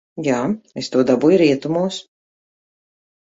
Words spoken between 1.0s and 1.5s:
dabūju